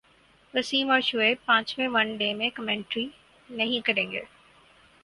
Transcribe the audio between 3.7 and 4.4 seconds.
کریں گے